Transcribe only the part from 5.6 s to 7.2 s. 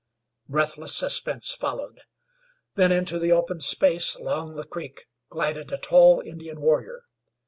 a tall Indian warrior.